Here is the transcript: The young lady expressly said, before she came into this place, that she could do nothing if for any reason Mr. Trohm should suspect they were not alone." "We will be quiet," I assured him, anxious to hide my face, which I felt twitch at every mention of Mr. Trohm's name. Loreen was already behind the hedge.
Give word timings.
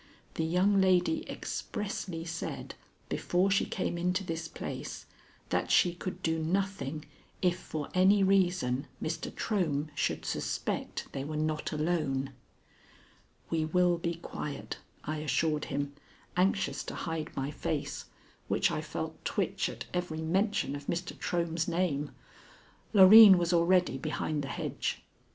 The 0.33 0.43
young 0.45 0.81
lady 0.81 1.29
expressly 1.29 2.25
said, 2.25 2.73
before 3.07 3.51
she 3.51 3.65
came 3.67 3.99
into 3.99 4.23
this 4.23 4.47
place, 4.47 5.05
that 5.49 5.69
she 5.69 5.93
could 5.93 6.23
do 6.23 6.39
nothing 6.39 7.05
if 7.43 7.59
for 7.59 7.87
any 7.93 8.23
reason 8.23 8.87
Mr. 8.99 9.29
Trohm 9.31 9.89
should 9.93 10.25
suspect 10.25 11.07
they 11.11 11.23
were 11.23 11.37
not 11.37 11.71
alone." 11.71 12.33
"We 13.51 13.63
will 13.65 13.99
be 13.99 14.15
quiet," 14.15 14.77
I 15.03 15.17
assured 15.17 15.65
him, 15.65 15.93
anxious 16.35 16.83
to 16.85 16.95
hide 16.95 17.29
my 17.35 17.51
face, 17.51 18.05
which 18.47 18.71
I 18.71 18.81
felt 18.81 19.23
twitch 19.23 19.69
at 19.69 19.85
every 19.93 20.21
mention 20.23 20.75
of 20.75 20.87
Mr. 20.87 21.15
Trohm's 21.15 21.67
name. 21.67 22.09
Loreen 22.91 23.35
was 23.37 23.53
already 23.53 23.99
behind 23.99 24.43
the 24.43 24.47
hedge. 24.47 25.03